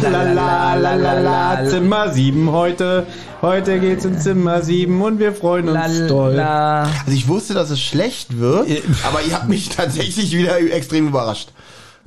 [0.00, 3.06] La la la la la Zimmer 7 heute.
[3.42, 6.34] Heute geht's in Zimmer 7 und wir freuen uns doll.
[6.34, 6.82] Lala.
[6.84, 8.68] Also ich wusste, dass es schlecht wird,
[9.04, 11.52] aber ihr habt mich tatsächlich wieder extrem überrascht.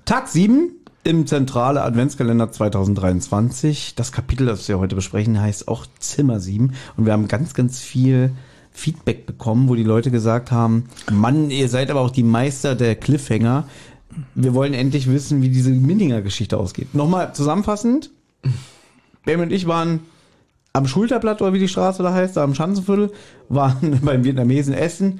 [0.05, 0.71] Tag 7
[1.03, 3.95] im Zentrale Adventskalender 2023.
[3.95, 6.73] Das Kapitel, das wir heute besprechen, heißt auch Zimmer 7.
[6.95, 8.31] Und wir haben ganz, ganz viel
[8.71, 12.95] Feedback bekommen, wo die Leute gesagt haben, Mann, ihr seid aber auch die Meister der
[12.95, 13.65] Cliffhanger.
[14.35, 16.93] Wir wollen endlich wissen, wie diese Minninger Geschichte ausgeht.
[16.93, 18.11] Nochmal zusammenfassend.
[19.25, 20.01] Ben und ich waren
[20.73, 23.11] am Schulterblatt, oder wie die Straße da heißt, da am Schanzenviertel,
[23.49, 25.19] waren beim Vietnamesen essen.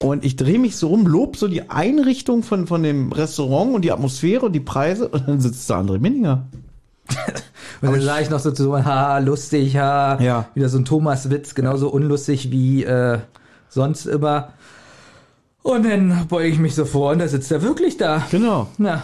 [0.00, 3.84] Und ich drehe mich so um, lob so die Einrichtung von, von dem Restaurant und
[3.84, 6.46] die Atmosphäre und die Preise und dann sitzt da André Minninger.
[7.80, 10.48] Und dann sage ich noch so zu, ha, lustig, ha, Ja.
[10.54, 13.20] wieder so ein Thomas-Witz, genauso unlustig wie äh,
[13.68, 14.52] sonst immer.
[15.62, 18.26] Und dann beuge ich mich so vor und da sitzt er wirklich da.
[18.30, 18.68] Genau.
[18.78, 19.02] Na,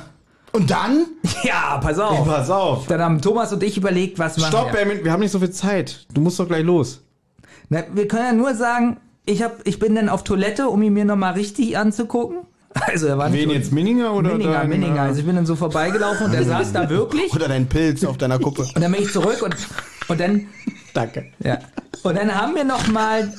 [0.52, 1.06] Und dann?
[1.42, 2.24] ja, pass auf.
[2.26, 2.86] Pass auf.
[2.86, 4.72] Dann haben Thomas und ich überlegt, was machen Stopp, wir.
[4.80, 6.06] Benjamin, wir haben nicht so viel Zeit.
[6.14, 7.02] Du musst doch gleich los.
[7.68, 10.92] Na, wir können ja nur sagen, ich, hab, ich bin dann auf Toilette, um ihn
[10.92, 12.38] mir nochmal richtig anzugucken.
[12.88, 14.96] Also er war Wen jetzt, Minninger oder Minninger, dein, Minninger.
[14.96, 17.32] äh, Also ich bin dann so vorbeigelaufen und er saß da wirklich.
[17.32, 18.62] Oder dein Pilz auf deiner Kuppe.
[18.62, 19.54] Und dann bin ich zurück und,
[20.08, 20.48] und dann,
[20.94, 21.26] Danke.
[21.40, 21.58] ja.
[22.02, 23.32] Und dann haben wir noch mal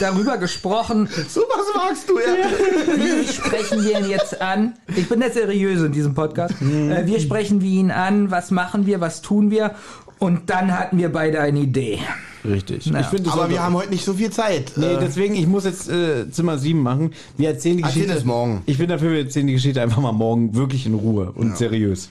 [0.00, 2.96] darüber gesprochen, So was magst du, ja.
[2.96, 4.74] wie sprechen wir ihn jetzt an?
[4.96, 6.60] Ich bin der Seriöse in diesem Podcast.
[6.60, 6.90] Mhm.
[6.90, 8.30] Äh, Wie sprechen wir ihn an?
[8.30, 9.00] Was machen wir?
[9.00, 9.74] Was tun wir?
[10.18, 12.00] Und dann hatten wir beide eine Idee.
[12.44, 12.84] Richtig.
[12.84, 14.72] Finde, das Aber wir haben heute nicht so viel Zeit.
[14.76, 17.12] Nee, Äh, deswegen, ich muss jetzt äh, Zimmer 7 machen.
[17.36, 18.18] Wir erzählen die Erzähl Geschichte.
[18.18, 18.62] es morgen.
[18.66, 22.10] Ich bin dafür, wir erzählen die Geschichte einfach mal morgen wirklich in Ruhe und seriös.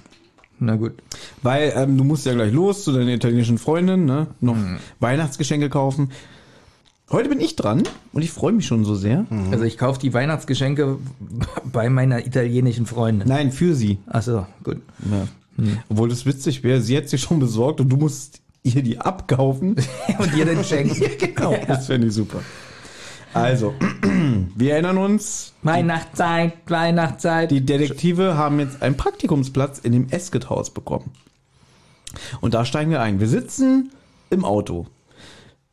[0.60, 0.94] Na gut.
[1.44, 4.28] Weil ähm, du musst ja gleich los zu deiner italienischen Freundin, ne?
[4.42, 4.78] Noch Mhm.
[5.00, 6.12] Weihnachtsgeschenke kaufen.
[7.10, 9.26] Heute bin ich dran und ich freue mich schon so sehr.
[9.30, 9.52] Mhm.
[9.52, 10.98] Also ich kaufe die Weihnachtsgeschenke
[11.72, 13.28] bei meiner italienischen Freundin.
[13.28, 14.00] Nein, für sie.
[14.08, 14.78] Achso, gut.
[15.12, 15.28] Ja.
[15.90, 19.76] Obwohl das witzig wäre, sie hat sie schon besorgt und du musst ihr die abkaufen.
[20.20, 21.02] Und dir den schenken.
[21.20, 22.42] genau, das fände ich super.
[23.34, 23.74] Also,
[24.56, 27.52] wir erinnern uns, Weihnachtszeit, Weihnachtszeit.
[27.52, 31.12] die Detektive haben jetzt einen Praktikumsplatz in dem Esket-Haus bekommen.
[32.42, 33.20] Und da steigen wir ein.
[33.20, 33.92] Wir sitzen
[34.30, 34.88] im Auto.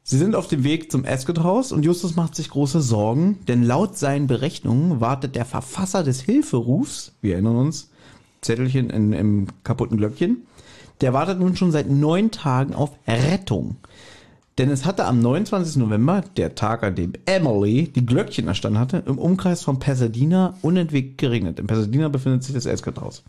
[0.06, 3.96] Sie sind auf dem Weg zum Esket-Haus und Justus macht sich große Sorgen, denn laut
[3.96, 7.88] seinen Berechnungen wartet der Verfasser des Hilferufs, wir erinnern uns,
[8.42, 10.46] Zettelchen in, im kaputten Glöckchen,
[11.00, 13.76] der wartet nun schon seit neun Tagen auf Rettung.
[14.58, 15.76] Denn es hatte am 29.
[15.76, 21.18] November, der Tag, an dem Emily die Glöckchen erstanden hatte, im Umkreis von Pasadena unentwegt
[21.18, 21.58] geregnet.
[21.58, 23.24] In Pasadena befindet sich das Esket-Haus.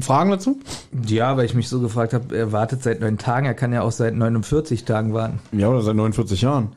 [0.00, 0.60] Fragen dazu?
[1.06, 3.82] Ja, weil ich mich so gefragt habe, er wartet seit neun Tagen, er kann ja
[3.82, 5.40] auch seit 49 Tagen warten.
[5.52, 6.68] Ja, oder seit 49 Jahren.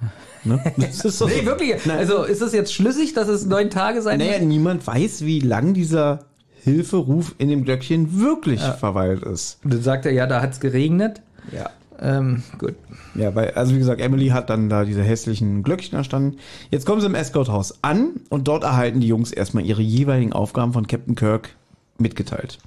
[0.43, 0.59] Ne?
[0.77, 1.45] Das ist doch Nee, so.
[1.45, 1.75] wirklich.
[1.91, 4.43] Also ist es jetzt schlüssig, dass es neun Tage sein Naja, wird?
[4.43, 6.21] niemand weiß, wie lang dieser
[6.63, 9.59] Hilferuf in dem Glöckchen wirklich verweilt ist.
[9.63, 11.21] Und dann sagt er, ja, da hat's geregnet.
[11.51, 11.69] Ja.
[12.01, 12.75] Ähm, gut.
[13.13, 16.37] Ja, weil, also wie gesagt, Emily hat dann da diese hässlichen Glöckchen erstanden.
[16.71, 20.73] Jetzt kommen sie im Escort-Haus an und dort erhalten die Jungs erstmal ihre jeweiligen Aufgaben
[20.73, 21.55] von Captain Kirk
[21.97, 22.57] mitgeteilt.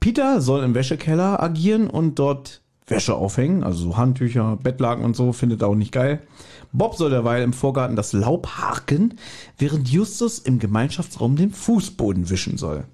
[0.00, 5.32] Peter soll im Wäschekeller agieren und dort Wäsche aufhängen, also so Handtücher, Bettlaken und so,
[5.32, 6.22] findet er auch nicht geil.
[6.72, 9.18] Bob soll derweil im Vorgarten das Laub harken,
[9.58, 12.84] während Justus im Gemeinschaftsraum den Fußboden wischen soll.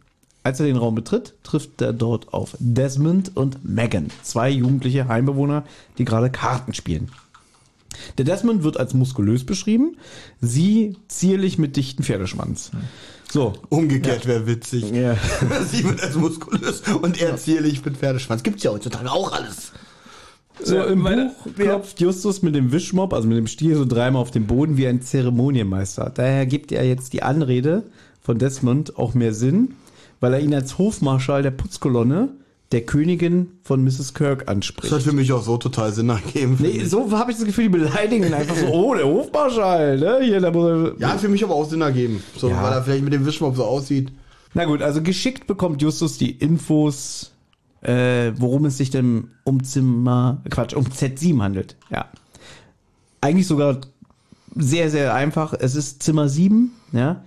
[0.45, 5.65] Als er den Raum betritt, trifft er dort auf Desmond und Megan, zwei jugendliche Heimbewohner,
[5.97, 7.11] die gerade Karten spielen.
[8.19, 9.97] Der Desmond wird als muskulös beschrieben,
[10.43, 12.73] sie zierlich mit dichten Pferdeschwanz.
[13.33, 13.55] So.
[13.71, 14.91] Umgekehrt wäre witzig.
[14.91, 15.17] Ja.
[15.71, 18.43] Sie wird als muskulös und er zierlich mit Pferdeschwanz.
[18.45, 19.73] Gibt's ja heutzutage auch alles.
[20.63, 24.23] So im meine- Buch klopft Justus mit dem Wischmopp, also mit dem Stiel, so dreimal
[24.23, 26.13] auf den Boden wie ein Zeremonienmeister.
[26.15, 27.83] Daher gibt er jetzt die Anrede
[28.21, 29.75] von Desmond auch mehr Sinn,
[30.21, 32.29] weil er ihn als Hofmarschall der Putzkolonne
[32.73, 34.15] der Königin von Mrs.
[34.15, 34.93] Kirk Das anspricht.
[34.93, 36.57] hat für mich auch so total Sinn ergeben.
[36.59, 40.19] Nee, so habe ich das Gefühl, die beleidigen ihn einfach so, oh, der Hofmarschall, ne?
[40.23, 42.23] Hier, da muss er, Ja, hat für mich aber auch Sinn ergeben.
[42.37, 42.63] So, Ja.
[42.63, 44.11] weil er vielleicht mit dem Wischmopp so aussieht.
[44.55, 47.33] Na gut, also geschickt bekommt Justus die Infos,
[47.83, 51.77] äh, worum es sich denn um Zimmer, Quatsch, um Z7 handelt.
[51.91, 52.07] Ja.
[53.21, 53.79] Eigentlich sogar
[54.57, 55.55] sehr, sehr einfach.
[55.59, 57.23] Es ist Zimmer 7, ja.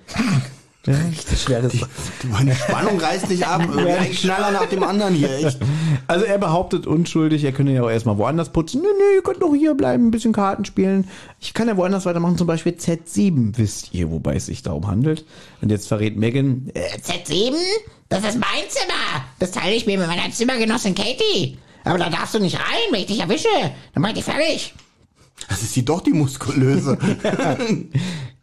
[1.35, 1.73] Schweres.
[2.31, 3.61] Meine Spannung reißt nicht ab.
[3.77, 5.59] Ein Knaller nach dem anderen hier, echt.
[6.07, 8.81] Also er behauptet unschuldig, er könne ja auch erstmal woanders putzen.
[8.81, 11.09] Nö, nö, ihr könnt doch hier bleiben, ein bisschen Karten spielen.
[11.39, 15.25] Ich kann ja woanders weitermachen, zum Beispiel Z7, wisst ihr, wobei es sich darum handelt.
[15.61, 17.55] Und jetzt verrät Megan, äh, Z7?
[18.09, 19.25] Das ist mein Zimmer.
[19.39, 21.57] Das teile ich mir mit meiner Zimmergenossin Katie.
[21.83, 23.47] Aber da darfst du nicht rein, wenn ich dich erwische.
[23.93, 24.73] Dann mach ich dich fertig.
[25.49, 26.97] Das ist sie doch die muskulöse.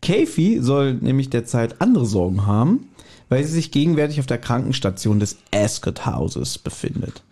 [0.05, 2.89] Kathy soll nämlich derzeit andere Sorgen haben,
[3.31, 7.23] weil sie sich gegenwärtig auf der Krankenstation des Ascot Houses befindet.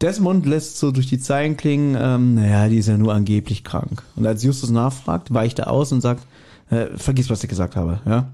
[0.00, 4.02] Desmond lässt so durch die Zeilen klingen, ähm, naja, die ist ja nur angeblich krank.
[4.16, 6.24] Und als Justus nachfragt, weicht er aus und sagt,
[6.70, 8.28] äh, vergiss, was ich gesagt habe, ja.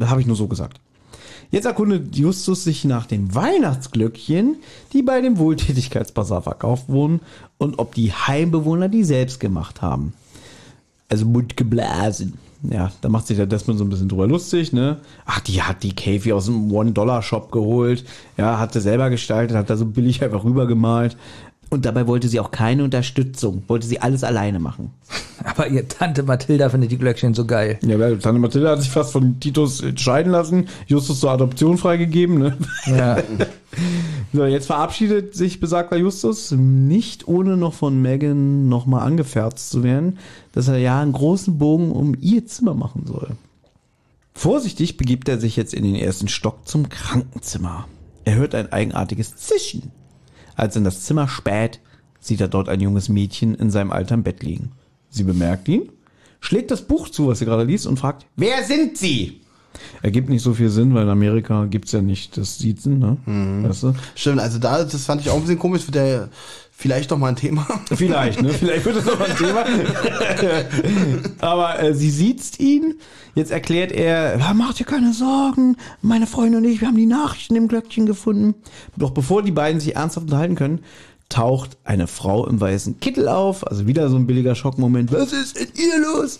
[0.00, 0.80] Habe ich nur so gesagt.
[1.50, 4.56] Jetzt erkundet Justus sich nach den Weihnachtsglöckchen,
[4.92, 7.20] die bei dem Wohltätigkeitsbasar verkauft wurden
[7.58, 10.14] und ob die Heimbewohner die selbst gemacht haben.
[11.08, 12.38] Also Mund geblasen.
[12.70, 14.98] Ja, da macht sich der Desmond so ein bisschen drüber lustig, ne?
[15.26, 18.04] Ach, die hat die Käfig aus dem One-Dollar-Shop geholt.
[18.36, 21.16] Ja, hat sie selber gestaltet, hat da so billig einfach rübergemalt.
[21.70, 24.92] Und dabei wollte sie auch keine Unterstützung, wollte sie alles alleine machen.
[25.44, 27.78] Aber ihr Tante Mathilda findet die Glöckchen so geil.
[27.82, 32.38] Ja, weil Tante Mathilda hat sich fast von Titus entscheiden lassen, Justus zur Adoption freigegeben,
[32.38, 32.56] ne?
[32.86, 33.18] Ja.
[34.34, 40.18] So, jetzt verabschiedet sich besagter Justus, nicht ohne noch von Megan nochmal angefärzt zu werden,
[40.50, 43.36] dass er ja einen großen Bogen um ihr Zimmer machen soll.
[44.32, 47.86] Vorsichtig begibt er sich jetzt in den ersten Stock zum Krankenzimmer.
[48.24, 49.92] Er hört ein eigenartiges Zischen.
[50.56, 51.78] Als er in das Zimmer späht,
[52.18, 54.72] sieht er dort ein junges Mädchen in seinem Alter im Bett liegen.
[55.10, 55.90] Sie bemerkt ihn,
[56.40, 59.43] schlägt das Buch zu, was sie gerade liest, und fragt, wer sind Sie?
[60.02, 63.16] Ergibt nicht so viel Sinn, weil in Amerika gibt's ja nicht das Siezen, ne?
[63.68, 63.94] Weißt du?
[64.14, 66.28] Stimmt, also da, das fand ich auch ein bisschen komisch, wird der
[66.76, 67.66] vielleicht doch mal ein Thema.
[67.94, 68.50] Vielleicht, ne?
[68.50, 69.64] Vielleicht wird es noch ein Thema.
[71.40, 72.94] Aber äh, sie sieht ihn.
[73.34, 75.76] Jetzt erklärt er, "Ja, mach dir keine Sorgen.
[76.02, 78.54] Meine Freunde und ich, wir haben die Nachrichten im Glöckchen gefunden.
[78.96, 80.80] Doch bevor die beiden sich ernsthaft unterhalten können,
[81.28, 83.66] taucht eine Frau im weißen Kittel auf.
[83.66, 85.12] Also wieder so ein billiger Schockmoment.
[85.12, 86.38] Was ist in ihr los?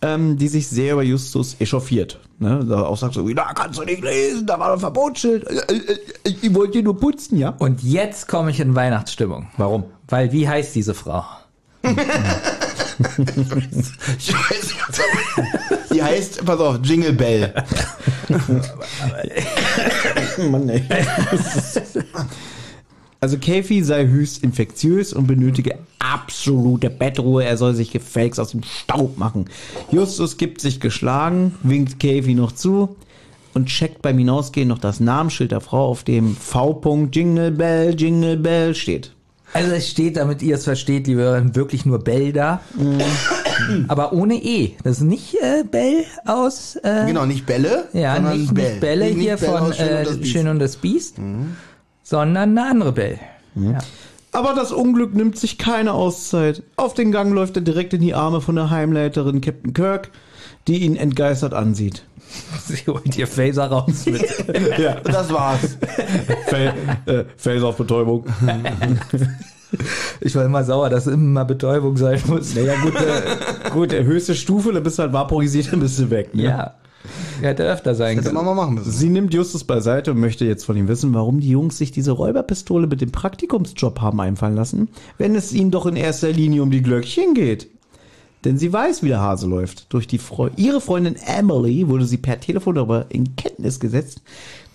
[0.00, 2.20] Ähm, die sich sehr über Justus echauffiert.
[2.38, 2.64] Ne?
[2.68, 5.44] Da auch sagt so, da kannst du nicht lesen, da war ein Verbotsschild.
[5.44, 5.98] Äh, äh, äh,
[6.40, 7.48] Ich wollte hier nur putzen, ja?
[7.58, 9.48] Und jetzt komme ich in Weihnachtsstimmung.
[9.56, 9.86] Warum?
[10.06, 11.24] Weil wie heißt diese Frau?
[11.82, 11.96] Ich
[14.34, 14.74] weiß
[15.92, 17.54] Die heißt, pass auf, Jingle Bell.
[20.50, 20.82] Mann, ey.
[23.20, 27.44] Also Kathy sei höchst infektiös und benötige absolute Bettruhe.
[27.44, 29.46] Er soll sich gefälligst aus dem Staub machen.
[29.90, 32.96] Justus gibt sich geschlagen, winkt Kathy noch zu
[33.54, 36.80] und checkt beim Hinausgehen noch das Namensschild der Frau, auf dem V.
[37.12, 39.12] Jingle Bell, Jingle Bell steht.
[39.52, 42.60] Also es steht, damit ihr es versteht, liebe Hörer, wirklich nur Bell da.
[43.88, 44.72] Aber ohne E.
[44.84, 48.70] Das ist nicht äh, Bell aus äh, Genau, nicht Bälle, ja, sondern nicht, Bell.
[48.70, 50.32] nicht Bälle Nicht- hier Bell von aus Schön und das äh, Biest.
[50.32, 51.16] Schön und das Biest,
[52.08, 53.18] sondern eine andere Bell.
[53.54, 53.80] Ja.
[54.32, 56.62] Aber das Unglück nimmt sich keine Auszeit.
[56.76, 60.10] Auf den Gang läuft er direkt in die Arme von der Heimleiterin Captain Kirk,
[60.68, 62.04] die ihn entgeistert ansieht.
[62.66, 64.22] Sie holt ihr Phaser raus mit.
[64.78, 65.76] Ja, Und das war's.
[67.06, 68.24] Äh, Fails auf Betäubung.
[70.22, 72.54] Ich war immer sauer, dass immer Betäubung sein muss.
[72.54, 76.08] Naja, gut, äh, gut, der höchste Stufe, da bist du halt vaporisiert, dann bist du
[76.08, 76.34] weg.
[76.34, 76.44] Ne?
[76.44, 76.74] Ja.
[77.40, 78.56] Hätte öfter sein Hätte man können.
[78.56, 78.90] mal machen müssen.
[78.90, 82.12] Sie nimmt Justus beiseite und möchte jetzt von ihm wissen, warum die Jungs sich diese
[82.12, 86.70] Räuberpistole mit dem Praktikumsjob haben einfallen lassen, wenn es ihnen doch in erster Linie um
[86.70, 87.68] die Glöckchen geht.
[88.44, 89.92] Denn sie weiß, wie der Hase läuft.
[89.92, 94.22] Durch die Freu ihre Freundin Emily wurde sie per Telefon darüber in Kenntnis gesetzt,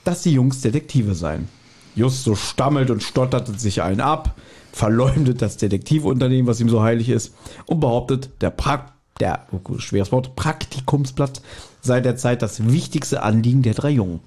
[0.03, 1.48] dass die Jungs Detektive seien.
[1.96, 4.36] Justus stammelt und stottert sich einen ab,
[4.72, 7.34] verleumdet das Detektivunternehmen, was ihm so heilig ist,
[7.65, 8.88] und behauptet, der, pra
[9.20, 11.42] der oh, schweres Wort, Praktikumsplatz
[11.83, 14.21] sei derzeit das wichtigste Anliegen der drei Jungen.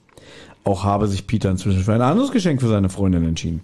[0.63, 3.63] Auch habe sich Peter inzwischen für ein anderes Geschenk für seine Freundin entschieden.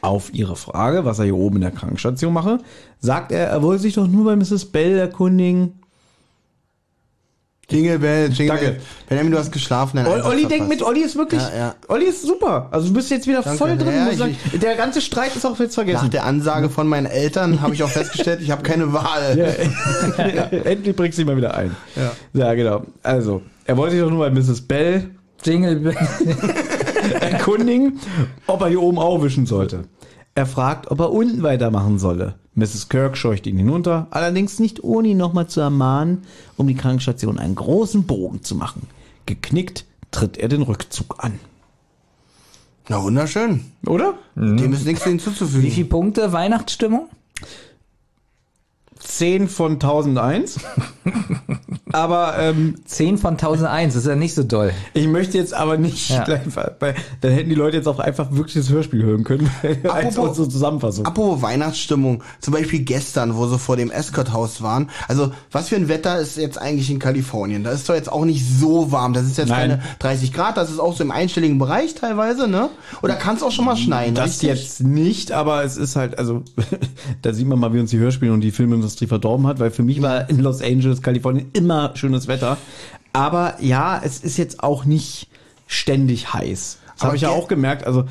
[0.00, 2.58] Auf ihre Frage, was er hier oben in der Krankenstation mache,
[3.00, 4.66] sagt er, er wolle sich doch nur bei Mrs.
[4.66, 5.80] Bell erkundigen.
[7.70, 8.64] Jingle Bell, Jingle Danke.
[8.72, 8.80] Bell.
[9.10, 9.98] Benjamin, du hast geschlafen.
[9.98, 10.68] dein Olli, Olli denkt verpasst.
[10.70, 11.74] mit, Olli ist wirklich, Ja, ja.
[11.88, 12.68] Olli ist super.
[12.70, 13.58] Also du bist jetzt wieder Danke.
[13.58, 13.88] voll drin.
[13.94, 14.36] Ja, ich- sagen.
[14.54, 16.10] der ganze Streit ist auch jetzt Nach vergessen.
[16.10, 19.36] der Ansage von meinen Eltern habe ich auch festgestellt, ich habe keine Wahl.
[19.36, 21.76] Ja, endlich bringst du dich mal wieder ein.
[21.94, 22.12] Ja.
[22.32, 22.84] ja, genau.
[23.02, 24.62] Also, er wollte sich doch nur bei Mrs.
[24.62, 25.10] Bell
[25.44, 25.96] Jingle Bell.
[27.20, 28.00] erkundigen,
[28.46, 29.84] ob er hier oben aufwischen sollte.
[30.38, 32.36] Er fragt, ob er unten weitermachen solle.
[32.54, 32.88] Mrs.
[32.88, 36.22] Kirk scheucht ihn hinunter, allerdings nicht ohne ihn nochmal zu ermahnen,
[36.56, 38.86] um die Krankenstation einen großen Bogen zu machen.
[39.26, 41.40] Geknickt tritt er den Rückzug an.
[42.88, 43.64] Na, wunderschön.
[43.84, 44.14] Oder?
[44.36, 45.64] Dem ist nichts hinzuzufügen.
[45.64, 47.08] Wie viele Punkte Weihnachtsstimmung?
[49.00, 50.58] 10 von 1001.
[51.92, 54.72] aber ähm, 10 von 1001, das ist ja nicht so doll.
[54.94, 56.24] ich möchte jetzt aber nicht Ja.
[56.24, 56.40] gleich,
[56.80, 59.48] weil dann hätten die Leute jetzt auch einfach wirklich das Hörspiel hören können.
[59.84, 61.06] als Apropos- unsere Zusammenfassung.
[61.06, 64.90] Apropos Weihnachtsstimmung, zum Beispiel gestern, wo sie vor dem Escort-Haus waren.
[65.06, 67.64] Also, was für ein Wetter ist jetzt eigentlich in Kalifornien?
[67.64, 69.12] Da ist doch jetzt auch nicht so warm.
[69.14, 69.70] Das ist jetzt Nein.
[69.70, 72.68] keine 30 Grad, das ist auch so im einstelligen Bereich teilweise, ne?
[73.02, 74.14] Oder kann es auch schon mal schneien?
[74.14, 74.48] Das richtig?
[74.48, 76.42] jetzt nicht, aber es ist halt, also,
[77.22, 78.50] da sieht man mal, wie uns die Hörspiele und die
[78.88, 82.56] Filmindustrie verdorben hat, weil für mich war in Los Angeles, Kalifornien immer schönes Wetter.
[83.12, 85.28] Aber ja, es ist jetzt auch nicht
[85.66, 86.78] ständig heiß.
[86.94, 87.86] Das habe ich ja auch gemerkt.
[87.86, 88.04] Also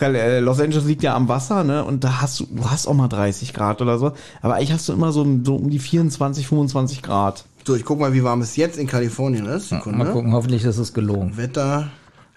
[0.00, 1.84] äh, Los Angeles liegt ja am Wasser, ne?
[1.84, 4.12] Und da hast du, du hast auch mal 30 Grad oder so.
[4.40, 7.44] Aber eigentlich hast du immer so, so um die 24, 25 Grad.
[7.66, 9.68] So, ich guck mal, wie warm es jetzt in Kalifornien ist.
[9.68, 9.98] Sekunde.
[9.98, 11.36] Mal gucken, hoffentlich ist es gelogen.
[11.36, 11.90] Wetter,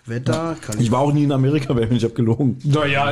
[0.08, 0.84] Wetter, Kalifornien.
[0.84, 2.60] Ich war auch nie in Amerika, Benjamin, ich habe gelogen.
[2.64, 3.12] Naja,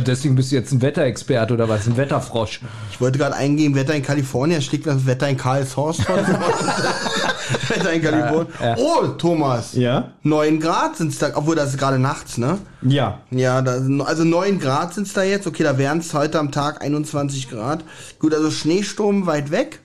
[0.00, 1.86] deswegen bist du jetzt ein Wetterexperte oder was?
[1.86, 2.60] Ein Wetterfrosch.
[2.90, 6.06] Ich wollte gerade eingeben, Wetter in Kalifornien, schlägt das Wetter in Karlshorst.
[7.68, 8.48] Wetter in Kalifornien.
[8.60, 8.76] Ja, ja.
[8.78, 9.74] Oh, Thomas.
[9.74, 10.12] Ja?
[10.24, 12.58] 9 Grad sind's da, obwohl das ist gerade nachts, ne?
[12.82, 13.20] Ja.
[13.30, 15.46] Ja, da, also 9 Grad sind's da jetzt.
[15.46, 17.82] Okay, da wären es heute am Tag 21 Grad.
[18.18, 19.80] Gut, also Schneesturm weit weg.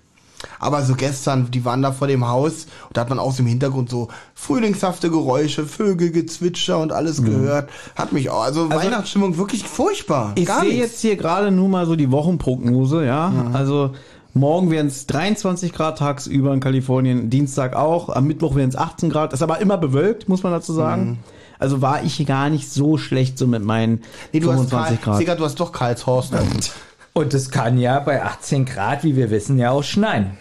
[0.60, 3.43] Aber so gestern, die waren da vor dem Haus und da hat man auch so
[3.43, 7.69] im Hintergrund so frühlingshafte Geräusche, Vögelgezwitscher und alles gehört.
[7.95, 10.33] Hat mich auch, also, Weihnachtsstimmung wirklich furchtbar.
[10.36, 13.31] Ich sehe jetzt hier gerade nur mal so die Wochenprognose, ja.
[13.53, 13.91] Also
[14.33, 19.10] morgen wären es 23 Grad tagsüber in Kalifornien, Dienstag auch, am Mittwoch wären es 18
[19.10, 21.19] Grad, ist aber immer bewölkt, muss man dazu sagen.
[21.60, 24.01] Also war ich gar nicht so schlecht so mit meinen
[24.33, 25.17] Nee, du hast, 25 Karl, Grad.
[25.19, 26.33] Sieger, du hast doch Karlshorst.
[27.13, 30.32] Und es kann ja bei 18 Grad, wie wir wissen, ja auch schneien.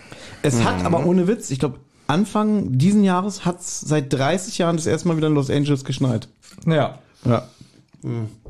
[0.43, 4.77] Es hat aber ohne Witz, ich glaube, Anfang diesen Jahres hat es seit 30 Jahren
[4.77, 6.29] das erste Mal wieder in Los Angeles geschneit.
[6.67, 6.99] Ja.
[7.25, 7.47] Ja.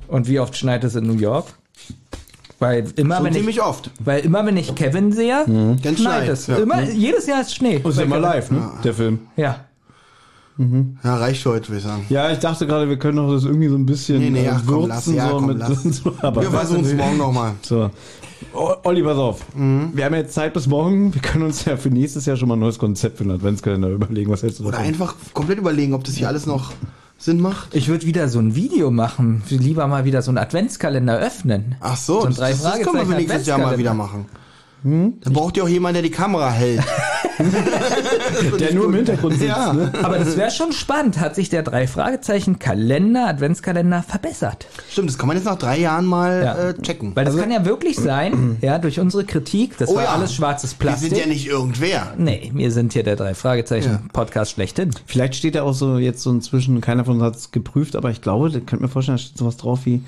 [0.09, 1.47] Und wie oft schneit es in New York?
[2.59, 3.91] Weil immer, Schon wenn ich, oft.
[4.00, 6.47] weil immer wenn ich Kevin sehe, Dann schneit es.
[6.47, 6.57] ja.
[6.59, 7.77] Immer, jedes Jahr ist Schnee.
[7.83, 8.71] Ist ja immer live, ne?
[8.85, 9.21] Der Film.
[9.37, 9.65] Ja.
[11.02, 12.05] Ja, reicht heute, würde ich sagen.
[12.11, 14.50] Ja, ich dachte gerade, wir können doch das irgendwie so ein bisschen Nee, nee, äh,
[14.50, 15.83] ach komm, lass, würzen, ja, so komm, mit lass.
[15.83, 17.52] so, aber Wir versuchen es morgen nochmal.
[17.62, 17.90] So.
[18.52, 19.40] O- Olli, pass auf.
[19.55, 19.90] Mhm.
[19.95, 21.14] Wir haben jetzt Zeit bis morgen.
[21.14, 23.88] Wir können uns ja für nächstes Jahr schon mal ein neues Konzept für den Adventskalender
[23.88, 24.31] überlegen.
[24.31, 24.87] Was hältst du Oder davon?
[24.87, 26.73] einfach komplett überlegen, ob das hier alles noch
[27.17, 27.75] Sinn macht.
[27.75, 29.43] Ich würde wieder so ein Video machen.
[29.49, 31.76] Lieber mal wieder so einen Adventskalender öffnen.
[31.81, 33.79] Ach so, So ein das, das, das können wir für nächstes Jahr mal Adventskalender.
[33.79, 34.26] wieder machen.
[34.83, 36.83] Dann braucht ihr auch jemanden, der die Kamera hält.
[38.59, 39.47] Der nur im Hintergrund sitzt.
[39.49, 39.73] Ja.
[39.73, 39.93] Ne?
[40.03, 41.19] Aber das wäre schon spannend.
[41.21, 44.67] Hat sich der drei Fragezeichen Kalender, Adventskalender verbessert?
[44.91, 46.69] Stimmt, das kann man jetzt nach drei Jahren mal Ja.
[46.71, 47.15] äh, checken.
[47.17, 50.09] Weil das kann ja wirklich sein, ja, durch unsere Kritik, das Oh war ja.
[50.11, 51.11] alles schwarzes Wir Plastik.
[51.11, 52.15] sind ja nicht irgendwer.
[52.17, 54.03] nee, wir sind hier der drei Fragezeichen Ja.
[54.13, 54.91] Podcast schlechthin.
[55.07, 58.11] Vielleicht steht da auch so jetzt so inzwischen, keiner von uns hat es geprüft, aber
[58.11, 60.03] ich glaube, da könnte mir vorstellen, da steht sowas drauf wie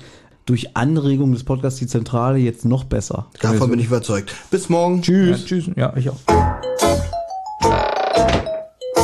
[0.45, 3.27] durch Anregung des Podcasts die Zentrale jetzt noch besser.
[3.39, 4.35] Davon bin ich überzeugt.
[4.51, 5.01] Bis morgen.
[5.03, 5.69] Ja, tschüss.
[5.77, 6.17] Ja, ich auch.